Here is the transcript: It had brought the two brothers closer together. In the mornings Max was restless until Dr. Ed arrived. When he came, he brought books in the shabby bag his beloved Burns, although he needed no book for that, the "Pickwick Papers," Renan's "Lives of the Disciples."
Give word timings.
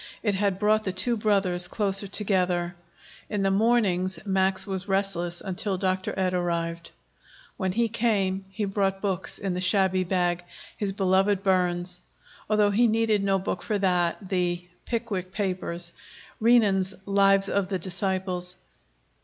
It 0.23 0.33
had 0.33 0.57
brought 0.57 0.83
the 0.83 0.91
two 0.91 1.15
brothers 1.15 1.67
closer 1.67 2.07
together. 2.07 2.73
In 3.29 3.43
the 3.43 3.51
mornings 3.51 4.17
Max 4.25 4.65
was 4.65 4.87
restless 4.87 5.41
until 5.41 5.77
Dr. 5.77 6.15
Ed 6.17 6.33
arrived. 6.33 6.89
When 7.55 7.73
he 7.73 7.87
came, 7.87 8.43
he 8.49 8.65
brought 8.65 8.99
books 8.99 9.37
in 9.37 9.53
the 9.53 9.61
shabby 9.61 10.03
bag 10.03 10.43
his 10.75 10.91
beloved 10.91 11.43
Burns, 11.43 11.99
although 12.49 12.71
he 12.71 12.87
needed 12.87 13.23
no 13.23 13.37
book 13.37 13.61
for 13.61 13.77
that, 13.77 14.27
the 14.27 14.65
"Pickwick 14.85 15.31
Papers," 15.31 15.93
Renan's 16.39 16.95
"Lives 17.05 17.47
of 17.47 17.69
the 17.69 17.77
Disciples." 17.77 18.55